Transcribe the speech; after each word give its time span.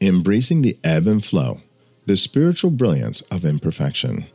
Embracing 0.00 0.60
the 0.60 0.76
ebb 0.84 1.06
and 1.06 1.24
flow, 1.24 1.62
the 2.04 2.18
spiritual 2.18 2.70
brilliance 2.70 3.22
of 3.22 3.46
imperfection. 3.46 4.26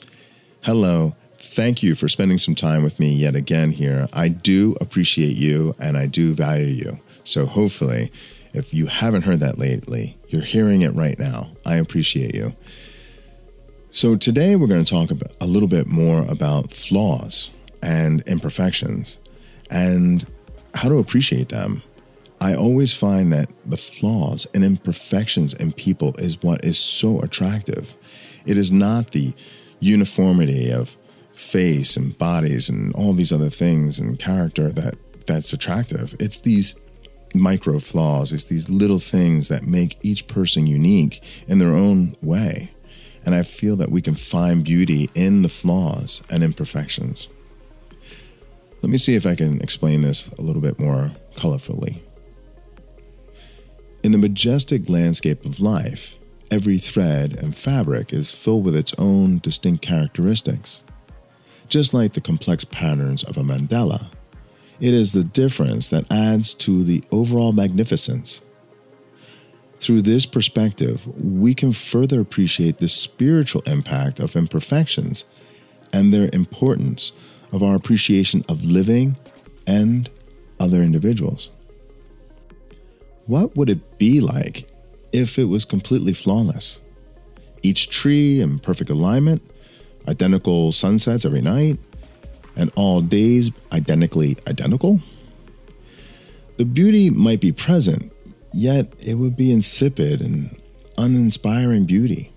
Hello, 0.62 1.16
thank 1.38 1.84
you 1.84 1.94
for 1.94 2.08
spending 2.08 2.40
some 2.40 2.56
time 2.56 2.82
with 2.82 3.00
me 3.00 3.14
yet 3.14 3.36
again 3.36 3.72
here. 3.72 4.08
I 4.12 4.28
do 4.28 4.76
appreciate 4.82 5.36
you 5.36 5.76
and 5.78 5.98
I 5.98 6.08
do 6.08 6.34
value 6.34 6.66
you. 6.66 7.00
So 7.24 7.46
hopefully, 7.46 8.12
if 8.54 8.74
you 8.74 8.88
haven't 8.88 9.22
heard 9.22 9.40
that 9.42 9.60
lately, 9.60 10.18
you're 10.30 10.42
hearing 10.42 10.82
it 10.82 10.96
right 10.96 11.20
now. 11.20 11.52
I 11.64 11.76
appreciate 11.76 12.34
you. 12.34 12.56
So 13.92 14.16
today 14.16 14.56
we're 14.56 14.66
going 14.66 14.84
to 14.84 14.90
talk 14.90 15.12
a 15.40 15.46
little 15.46 15.68
bit 15.68 15.86
more 15.86 16.24
about 16.24 16.74
flaws 16.74 17.52
and 17.84 18.22
imperfections 18.28 19.20
and 19.70 20.26
how 20.74 20.90
to 20.90 20.98
appreciate 20.98 21.50
them. 21.50 21.84
I 22.42 22.56
always 22.56 22.92
find 22.92 23.32
that 23.34 23.52
the 23.68 23.78
flaws 23.78 24.48
and 24.56 24.64
imperfections 24.64 25.54
in 25.54 25.74
people 25.74 26.16
is 26.18 26.42
what 26.42 26.66
is 26.66 26.80
so 26.80 27.22
attractive. 27.22 27.96
It 28.48 28.58
is 28.58 28.72
not 28.72 29.12
the 29.12 29.36
uniformity 29.80 30.72
of 30.72 30.98
face 31.36 31.96
and 31.96 32.18
bodies 32.18 32.68
and 32.68 32.96
all 32.96 33.14
these 33.14 33.32
other 33.32 33.52
things 33.52 34.00
and 34.00 34.18
character 34.18 34.72
that 34.72 34.96
that's 35.28 35.54
attractive. 35.54 36.16
It's 36.20 36.40
these 36.40 36.74
micro 37.36 37.78
flaws, 37.78 38.32
it's 38.32 38.46
these 38.46 38.70
little 38.70 39.00
things 39.00 39.48
that 39.50 39.68
make 39.68 40.00
each 40.02 40.26
person 40.26 40.66
unique 40.66 41.24
in 41.48 41.60
their 41.60 41.76
own 41.76 42.16
way. 42.24 42.72
And 43.24 43.36
I 43.36 43.44
feel 43.44 43.76
that 43.76 43.92
we 43.92 44.02
can 44.02 44.16
find 44.16 44.64
beauty 44.64 45.12
in 45.14 45.44
the 45.44 45.50
flaws 45.50 46.24
and 46.28 46.44
imperfections. 46.44 47.28
Let 48.82 48.90
me 48.90 48.98
see 48.98 49.14
if 49.14 49.28
I 49.28 49.36
can 49.36 49.62
explain 49.62 50.02
this 50.02 50.28
a 50.40 50.42
little 50.42 50.62
bit 50.62 50.80
more 50.80 51.12
colorfully. 51.36 52.02
In 54.04 54.12
the 54.12 54.18
majestic 54.18 54.90
landscape 54.90 55.46
of 55.46 55.60
life, 55.60 56.18
every 56.50 56.80
thread 56.80 57.38
and 57.38 57.56
fabric 57.56 58.12
is 58.12 58.32
filled 58.32 58.66
with 58.66 58.76
its 58.76 58.96
own 58.98 59.38
distinct 59.38 59.84
characteristics. 59.84 60.84
Just 61.70 61.94
like 61.94 62.14
the 62.14 62.22
complex 62.22 62.66
patterns 62.66 63.24
of 63.24 63.38
a 63.38 63.44
mandala, 63.44 64.08
it 64.80 64.96
is 64.96 65.12
the 65.12 65.24
difference 65.24 65.88
that 65.90 66.12
adds 66.12 66.56
to 66.56 66.84
the 66.84 67.04
overall 67.12 67.52
magnificence. 67.52 68.42
Through 69.80 70.02
this 70.02 70.26
perspective, 70.26 71.06
we 71.24 71.54
can 71.54 71.72
further 71.72 72.20
appreciate 72.20 72.80
the 72.80 72.90
spiritual 72.90 73.62
impact 73.68 74.20
of 74.20 74.36
imperfections 74.36 75.26
and 75.94 76.12
their 76.12 76.30
importance 76.34 77.12
of 77.52 77.62
our 77.62 77.76
appreciation 77.76 78.44
of 78.50 78.64
living 78.64 79.18
and 79.68 80.10
other 80.60 80.82
individuals. 80.82 81.52
What 83.32 83.56
would 83.56 83.70
it 83.70 83.98
be 83.98 84.20
like 84.20 84.68
if 85.14 85.40
it 85.40 85.46
was 85.46 85.64
completely 85.64 86.12
flawless? 86.12 86.80
Each 87.64 87.90
tree 87.90 88.42
in 88.42 88.60
perfect 88.60 88.90
alignment, 88.90 89.42
identical 90.06 90.74
sunsets 90.74 91.24
every 91.24 91.40
night, 91.40 91.80
and 92.58 92.74
all 92.76 93.00
days 93.00 93.50
identically 93.72 94.36
identical? 94.48 95.00
The 96.58 96.66
beauty 96.66 97.10
might 97.10 97.40
be 97.40 97.54
present, 97.54 98.12
yet 98.52 98.92
it 99.00 99.16
would 99.16 99.38
be 99.38 99.54
insipid 99.54 100.20
and 100.20 100.54
uninspiring 100.98 101.86
beauty. 101.86 102.34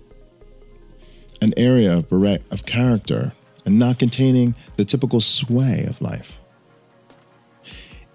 An 1.41 1.53
area 1.57 1.97
of 1.97 2.07
bereft 2.07 2.49
of 2.53 2.65
character 2.65 3.33
and 3.65 3.77
not 3.77 3.99
containing 3.99 4.55
the 4.77 4.85
typical 4.85 5.19
sway 5.19 5.83
of 5.89 6.01
life. 6.01 6.37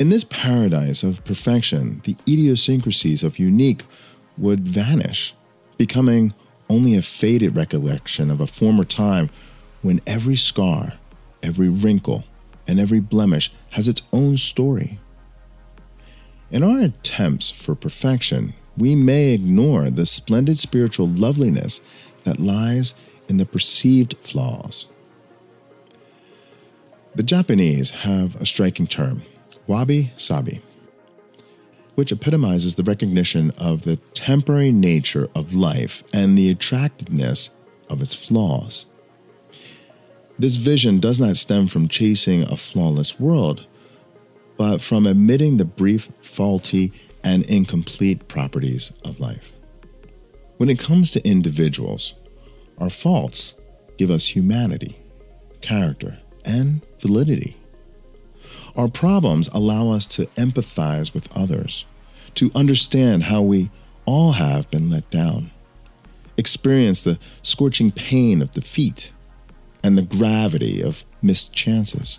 In 0.01 0.09
this 0.09 0.25
paradise 0.25 1.03
of 1.03 1.23
perfection, 1.27 2.01
the 2.05 2.17
idiosyncrasies 2.27 3.23
of 3.23 3.39
unique 3.39 3.85
would 4.39 4.67
vanish, 4.67 5.35
becoming 5.77 6.33
only 6.71 6.97
a 6.97 7.03
faded 7.03 7.55
recollection 7.55 8.31
of 8.31 8.41
a 8.41 8.47
former 8.47 8.85
time 8.85 9.29
when 9.83 10.01
every 10.07 10.37
scar, 10.37 10.95
every 11.43 11.69
wrinkle, 11.69 12.25
and 12.67 12.81
every 12.81 13.01
blemish 13.01 13.53
has 13.73 13.89
its 13.89 14.01
own 14.11 14.39
story. 14.39 14.99
In 16.51 16.63
our 16.63 16.81
attempts 16.81 17.51
for 17.51 17.75
perfection, 17.75 18.55
we 18.79 18.95
may 18.95 19.35
ignore 19.35 19.91
the 19.91 20.07
splendid 20.07 20.59
spiritual 20.59 21.09
loveliness 21.09 21.83
that 22.25 22.41
lies 22.41 22.95
in 23.29 23.37
the 23.37 23.45
perceived 23.45 24.17
flaws. 24.23 24.87
The 27.15 27.23
Japanese 27.23 27.91
have 27.91 28.35
a 28.37 28.47
striking 28.47 28.87
term, 28.87 29.25
wabi 29.71 30.13
sabi, 30.17 30.61
which 31.95 32.11
epitomizes 32.11 32.75
the 32.75 32.83
recognition 32.83 33.53
of 33.53 33.83
the 33.83 33.95
temporary 34.15 34.73
nature 34.73 35.31
of 35.33 35.55
life 35.55 36.03
and 36.13 36.37
the 36.37 36.51
attractiveness 36.51 37.51
of 37.89 38.03
its 38.03 38.13
flaws. 38.13 38.85
This 40.37 40.57
vision 40.57 40.99
does 40.99 41.21
not 41.21 41.37
stem 41.37 41.69
from 41.69 41.87
chasing 41.87 42.43
a 42.43 42.57
flawless 42.57 43.21
world, 43.21 43.65
but 44.57 44.83
from 44.83 45.07
admitting 45.07 45.59
the 45.59 45.65
brief, 45.65 46.11
faulty, 46.21 46.93
and 47.23 47.45
incomplete 47.45 48.27
properties 48.27 48.91
of 49.05 49.21
life. 49.21 49.53
When 50.57 50.69
it 50.69 50.81
comes 50.81 51.13
to 51.13 51.25
individuals, 51.25 52.15
our 52.79 52.91
faults 52.91 53.55
give 53.99 54.11
us 54.11 54.35
humanity, 54.35 54.99
character, 55.61 56.19
and 56.45 56.81
validity. 56.99 57.57
Our 58.77 58.89
problems 58.89 59.49
allow 59.53 59.91
us 59.91 60.07
to 60.07 60.27
empathize 60.37 61.13
with 61.13 61.31
others, 61.37 61.85
to 62.37 62.51
understand 62.55 63.25
how 63.25 63.43
we 63.43 63.71
all 64.05 64.33
have 64.33 64.71
been 64.71 64.91
let 64.91 65.11
down, 65.11 65.51
experience 66.37 67.03
the 67.03 67.19
scorching 67.43 67.91
pain 67.91 68.41
of 68.43 68.51
defeat, 68.51 69.13
and 69.83 69.97
the 69.97 70.03
gravity 70.03 70.83
of 70.83 71.05
missed 71.23 71.53
chances. 71.53 72.19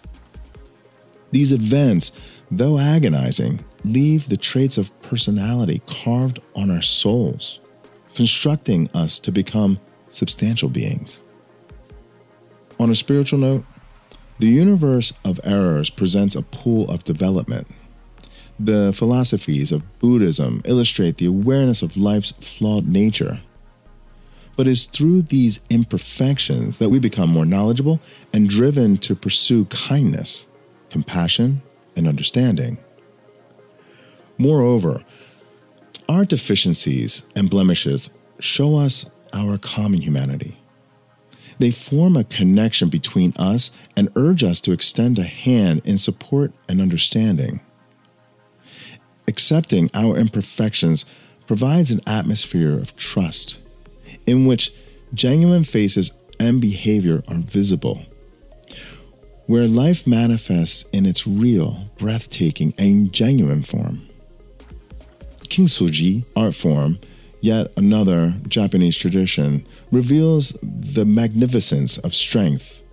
These 1.31 1.51
events, 1.51 2.11
though 2.49 2.77
agonizing, 2.77 3.63
leave 3.85 4.29
the 4.29 4.37
traits 4.37 4.77
of 4.77 4.91
personality 5.01 5.81
carved 5.87 6.39
on 6.55 6.69
our 6.69 6.81
souls, 6.81 7.59
constructing 8.15 8.89
us 8.93 9.19
to 9.19 9.31
become 9.31 9.79
substantial 10.09 10.69
beings. 10.69 11.21
On 12.79 12.89
a 12.89 12.95
spiritual 12.95 13.39
note, 13.39 13.63
the 14.41 14.47
universe 14.47 15.13
of 15.23 15.39
errors 15.43 15.91
presents 15.91 16.35
a 16.35 16.41
pool 16.41 16.89
of 16.89 17.03
development. 17.03 17.67
The 18.59 18.91
philosophies 18.91 19.71
of 19.71 19.99
Buddhism 19.99 20.63
illustrate 20.65 21.17
the 21.17 21.27
awareness 21.27 21.83
of 21.83 21.95
life's 21.95 22.31
flawed 22.41 22.87
nature. 22.87 23.41
But 24.57 24.67
it's 24.67 24.85
through 24.85 25.23
these 25.23 25.61
imperfections 25.69 26.79
that 26.79 26.89
we 26.89 26.97
become 26.97 27.29
more 27.29 27.45
knowledgeable 27.45 27.99
and 28.33 28.49
driven 28.49 28.97
to 28.97 29.15
pursue 29.15 29.65
kindness, 29.65 30.47
compassion, 30.89 31.61
and 31.95 32.07
understanding. 32.07 32.79
Moreover, 34.39 35.03
our 36.09 36.25
deficiencies 36.25 37.27
and 37.35 37.47
blemishes 37.47 38.09
show 38.39 38.75
us 38.75 39.05
our 39.33 39.59
common 39.59 40.01
humanity. 40.01 40.57
They 41.59 41.71
form 41.71 42.15
a 42.15 42.23
connection 42.23 42.89
between 42.89 43.33
us 43.37 43.71
and 43.95 44.09
urge 44.15 44.43
us 44.43 44.59
to 44.61 44.71
extend 44.71 45.19
a 45.19 45.23
hand 45.23 45.81
in 45.85 45.97
support 45.97 46.51
and 46.67 46.81
understanding. 46.81 47.61
Accepting 49.27 49.89
our 49.93 50.17
imperfections 50.17 51.05
provides 51.47 51.91
an 51.91 52.01
atmosphere 52.07 52.73
of 52.73 52.95
trust 52.95 53.59
in 54.25 54.45
which 54.45 54.71
genuine 55.13 55.63
faces 55.63 56.11
and 56.39 56.59
behavior 56.59 57.23
are 57.27 57.39
visible, 57.39 58.05
where 59.45 59.67
life 59.67 60.07
manifests 60.07 60.83
in 60.91 61.05
its 61.05 61.27
real, 61.27 61.89
breathtaking, 61.97 62.73
and 62.77 63.13
genuine 63.13 63.63
form. 63.63 64.07
Kintsugi 65.43 66.23
art 66.35 66.55
form 66.55 66.99
Yet 67.41 67.71
another 67.75 68.35
Japanese 68.47 68.95
tradition 68.95 69.65
reveals 69.91 70.55
the 70.61 71.05
magnificence 71.05 71.97
of 71.97 72.13
strength, 72.13 72.83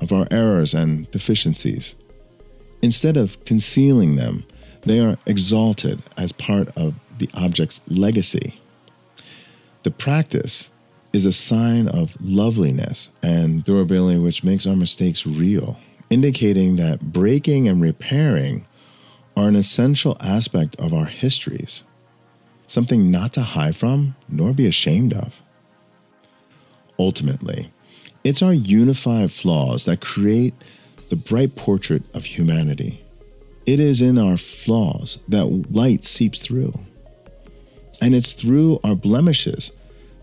of 0.00 0.12
our 0.12 0.28
errors 0.30 0.74
and 0.74 1.10
deficiencies. 1.10 1.96
Instead 2.82 3.16
of 3.16 3.44
concealing 3.44 4.14
them, 4.14 4.44
they 4.82 5.00
are 5.00 5.18
exalted 5.26 6.02
as 6.16 6.30
part 6.30 6.68
of 6.76 6.94
the 7.18 7.28
object's 7.34 7.80
legacy. 7.88 8.60
The 9.82 9.90
practice 9.90 10.70
is 11.12 11.24
a 11.24 11.32
sign 11.32 11.88
of 11.88 12.16
loveliness 12.20 13.10
and 13.22 13.64
durability, 13.64 14.20
which 14.20 14.44
makes 14.44 14.66
our 14.66 14.76
mistakes 14.76 15.26
real, 15.26 15.78
indicating 16.10 16.76
that 16.76 17.12
breaking 17.12 17.66
and 17.66 17.82
repairing 17.82 18.66
are 19.36 19.48
an 19.48 19.56
essential 19.56 20.16
aspect 20.20 20.76
of 20.76 20.94
our 20.94 21.06
histories 21.06 21.82
something 22.66 23.10
not 23.10 23.32
to 23.34 23.42
hide 23.42 23.76
from 23.76 24.16
nor 24.28 24.52
be 24.52 24.66
ashamed 24.66 25.12
of. 25.12 25.40
Ultimately, 26.98 27.72
it's 28.24 28.42
our 28.42 28.52
unified 28.52 29.30
flaws 29.30 29.84
that 29.84 30.00
create 30.00 30.54
the 31.08 31.16
bright 31.16 31.54
portrait 31.54 32.02
of 32.14 32.24
humanity. 32.24 33.04
It 33.66 33.80
is 33.80 34.00
in 34.00 34.18
our 34.18 34.36
flaws 34.36 35.18
that 35.28 35.66
light 35.70 36.04
seeps 36.04 36.38
through. 36.38 36.78
And 38.00 38.14
it's 38.14 38.32
through 38.32 38.80
our 38.84 38.94
blemishes 38.94 39.72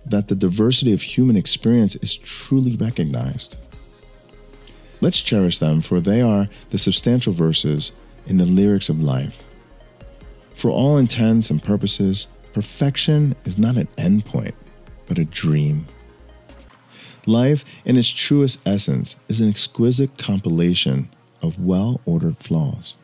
that 0.06 0.28
the 0.28 0.36
diversity 0.36 0.94
of 0.94 1.01
human 1.01 1.38
experience 1.38 1.96
is 1.96 2.16
truly 2.16 2.75
recognized. 2.75 3.56
Let's 5.01 5.22
cherish 5.22 5.60
them, 5.60 5.81
for 5.81 6.00
they 6.00 6.22
are 6.22 6.50
the 6.69 6.78
substantial 6.78 7.34
verses 7.34 7.92
in 8.25 8.38
the 8.38 8.46
lyrics 8.46 8.89
of 8.89 9.01
life. 9.01 9.44
For 10.56 10.70
all 10.70 10.98
intents 10.98 11.50
and 11.50 11.62
purposes, 11.62 12.28
perfection 12.54 13.36
is 13.46 13.58
not 13.58 13.78
an 13.78 13.88
endpoint, 13.98 14.54
but 15.08 15.18
a 15.18 15.26
dream. 15.26 15.86
Life, 17.26 17.64
in 17.86 17.98
its 17.98 18.10
truest 18.10 18.60
essence, 18.66 19.16
is 19.30 19.42
an 19.42 19.50
exquisite 19.50 20.18
compilation 20.18 21.10
of 21.42 21.60
well 21.60 22.02
ordered 22.06 22.38
flaws. 22.38 22.96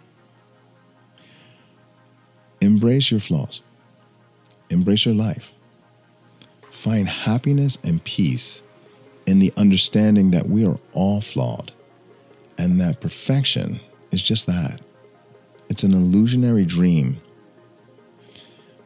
Embrace 2.62 3.12
your 3.12 3.20
flaws, 3.20 3.62
embrace 4.70 5.06
your 5.06 5.16
life. 5.16 5.54
Find 6.72 7.08
happiness 7.10 7.78
and 7.84 8.04
peace 8.04 8.64
in 9.26 9.40
the 9.40 9.54
understanding 9.58 10.32
that 10.32 10.48
we 10.48 10.66
are 10.66 10.80
all 10.94 11.20
flawed 11.22 11.74
and 12.58 12.80
that 12.80 13.00
perfection 13.00 13.80
is 14.12 14.22
just 14.22 14.46
that 14.46 14.82
it's 15.70 15.84
an 15.84 15.94
illusionary 15.94 16.66
dream. 16.66 17.22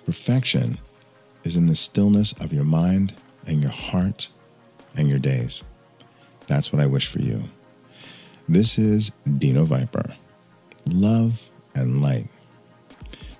Perfection 0.05 0.77
is 1.43 1.55
in 1.55 1.67
the 1.67 1.75
stillness 1.75 2.33
of 2.33 2.51
your 2.53 2.63
mind 2.63 3.13
and 3.45 3.61
your 3.61 3.71
heart 3.71 4.29
and 4.95 5.09
your 5.09 5.19
days. 5.19 5.63
That's 6.47 6.73
what 6.73 6.81
I 6.81 6.85
wish 6.85 7.07
for 7.07 7.19
you. 7.19 7.43
This 8.47 8.77
is 8.77 9.11
Dino 9.37 9.65
Viper. 9.65 10.15
Love 10.85 11.49
and 11.75 12.01
light. 12.01 12.27